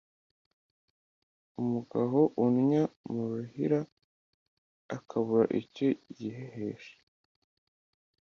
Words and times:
-Umugaho 1.51 2.21
unnya 2.45 2.83
mu 3.11 3.23
ruhira 3.31 3.79
akabura 4.95 5.45
icyo 5.61 5.87
yihehesha. 6.17 6.95